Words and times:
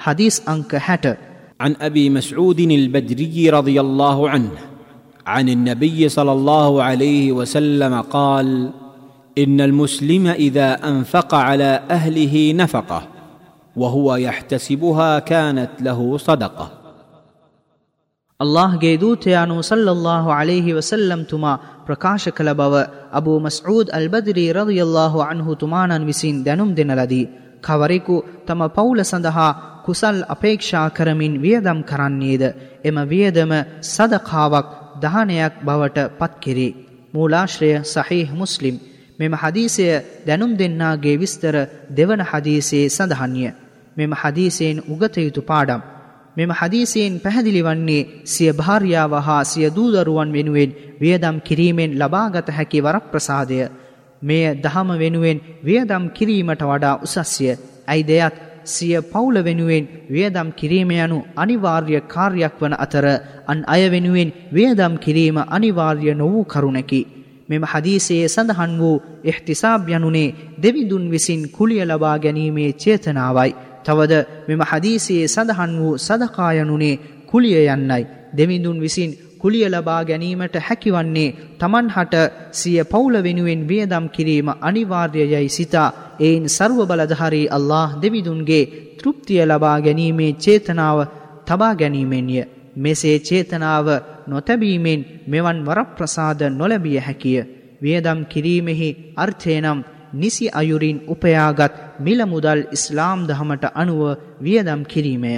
حديث 0.00 0.34
أنك 0.48 0.76
حتى 0.78 1.14
عن 1.60 1.76
أبي 1.80 2.10
مسعود 2.10 2.60
البدري 2.72 3.50
رضي 3.50 3.80
الله 3.80 4.30
عنه 4.30 4.50
عن 5.26 5.48
النبي 5.48 6.08
صلى 6.08 6.32
الله 6.32 6.82
عليه 6.82 7.32
وسلم 7.32 8.00
قال 8.10 8.48
إن 9.36 9.60
المسلم 9.60 10.26
إذا 10.26 10.88
أنفق 10.88 11.34
على 11.40 11.70
أهله 11.90 12.52
نفقة 12.52 13.00
وهو 13.76 14.16
يحتسبها 14.16 15.18
كانت 15.20 15.70
له 15.80 16.18
صدقة. 16.18 16.66
الله 18.40 18.76
جيدو 18.76 19.14
تيانو 19.16 19.60
صلى 19.62 19.90
الله 19.90 20.24
عليه 20.32 20.66
وسلم 20.68 20.70
تما 20.70 20.70
ಅಲೈಹಿ 20.70 20.72
ವಸಲ್ಲಂ 20.72 21.22
ತುಮಾ 21.24 21.52
ಪ್ರಕಾಶ 21.86 22.28
ಕಲಬವ 22.38 22.74
ಅಬು 23.18 23.32
ಮಸೂದ್ 23.44 23.90
ಅಲ್ಬದ್ರಿ 23.98 24.44
ರವಿಯಲ್ಲಾಹು 24.58 25.18
ಅನ್ಹು 25.26 25.54
ತುಮಾನನ್ವಿಸಿನ್ 25.54 26.38
ದೆನುಂ 26.46 26.70
ದಿನಲದಿ 26.78 27.22
ಖವರಿಕು 27.66 28.16
تما 28.48 28.66
ಪೌಲ 28.78 29.00
ಸಂದಹ 29.12 29.36
කුසල් 29.90 30.18
අපේක්ෂා 30.28 30.88
කරමින් 30.90 31.34
වියදම් 31.38 31.78
කරන්නේද 31.82 32.42
එම 32.84 32.96
වියදම 33.06 33.52
සදකාවක් 33.84 34.68
දහනයක් 35.02 35.54
බවට 35.60 35.98
පත්කිරේ. 36.18 36.76
මූලාශ්‍රය 37.14 37.70
සහිහ 37.84 38.28
මුස්ලිම් 38.32 38.76
මෙම 39.18 39.32
හදීසය 39.34 39.86
දැනුම් 40.26 40.52
දෙන්නාගේ 40.54 41.16
විස්තර 41.16 41.54
දෙවන 41.90 42.22
හදීසේ 42.22 42.84
සඳහන්ය. 42.88 43.46
මෙම 43.96 44.12
හදීසයෙන් 44.14 44.78
උගතයුතු 44.86 45.42
පාඩම්. 45.42 45.80
මෙම 46.36 46.50
හදීසයෙන් 46.52 47.12
පැහැදිලි 47.18 47.62
වන්නේ 47.62 48.08
සිය 48.24 48.50
භාර්යාව 48.52 49.12
හා 49.20 49.42
සිය 49.44 49.68
දූදරුවන් 49.70 50.30
වෙනුවෙන් 50.32 50.76
වියදම් 51.00 51.36
කිරීමෙන් 51.40 51.96
ලබාගත 52.00 52.48
හැකි 52.48 52.80
වරක් 52.80 53.04
ප්‍රසාදය. 53.12 53.58
මෙය 54.22 54.44
දහම 54.56 54.88
වෙනුවෙන් 54.98 55.38
වියදම් 55.64 56.04
කිරීමට 56.10 56.62
වඩා 56.62 56.96
උසස්ය. 56.98 57.46
ඇයි 57.86 58.04
දෙයත් 58.04 58.34
සිය 58.70 58.96
පවුල 59.04 59.36
වෙනුවෙන් 59.40 59.84
වියදම් 60.08 60.48
කිරීම 60.52 60.90
යනු 60.96 61.18
අනිවාර්ය 61.36 61.94
කාර්යක් 62.06 62.54
වන 62.60 62.74
අතර 62.76 63.06
අන් 63.46 63.58
අය 63.66 63.82
වෙනුවෙන් 63.88 64.34
වියදම් 64.50 64.94
කිරීම 64.98 65.38
අනිවාර්ය 65.48 66.14
නොවූ 66.14 66.44
කරුණකි. 66.46 67.00
මෙම 67.48 67.64
හදීසයේ 67.64 68.28
සඳහන් 68.28 68.72
වූ 68.78 69.02
එහ්තිසාබ් 69.24 69.88
යනුනේ 69.88 70.34
දෙවිදුන් 70.58 71.04
විසින් 71.08 71.42
කුලිය 71.48 71.82
ලබා 71.84 72.16
ගැනීමේ 72.18 72.70
චේතනාවයි. 72.74 73.50
තවද 73.84 74.12
මෙම 74.48 74.62
හදීසයේ 74.62 75.26
සඳහන් 75.26 75.72
වූ 75.78 75.98
සදකායනුනේ 75.98 77.00
කුලිය 77.26 77.66
යන්නයි. 77.66 78.04
දෙවිඳුන් 78.32 78.80
විසින් 78.80 79.10
කුලිය 79.38 79.66
ලබා 79.66 80.04
ගැනීමට 80.04 80.56
හැකිවන්නේ 80.58 81.34
තමන් 81.58 81.88
හට 81.88 82.14
සිය 82.52 82.84
පවුල 82.84 83.14
වෙනුවෙන් 83.22 83.62
වියදම් 83.68 84.06
කිරීම 84.08 84.48
අනිවාර්යයයි 84.60 85.48
සිතා 85.48 85.88
එයින් 86.20 86.46
සර්ව 86.48 86.78
බලධහරී 86.86 87.48
අල්له 87.48 87.88
දෙවිදුන්ගේ 88.02 88.64
තෘප්තිය 88.98 89.42
ලබා 89.44 89.78
ගැනීමේ 89.80 90.32
චේතනාව 90.36 90.98
තබා 91.46 91.74
ගැනීමෙන්ය. 91.74 92.36
මෙසේ 92.76 93.16
චේතනාව 93.20 93.86
නොතැබීමෙන් 94.26 95.00
මෙවන් 95.26 95.58
වරප්‍රසාද 95.66 96.40
නොලැබිය 96.50 96.98
හැකිය. 96.98 97.40
වියදම් 97.82 98.20
කිරීමෙහි 98.24 98.88
අර්ථයනම් 99.16 99.78
නිසි 100.12 100.46
අයුරින් 100.50 100.98
උපයාගත් 101.06 101.74
මිල 102.00 102.20
මුදල් 102.26 102.60
ඉස්ලාම් 102.72 103.20
දහමට 103.26 103.64
අනුව 103.74 104.02
වියදම් 104.40 104.80
කිරීමය. 104.84 105.34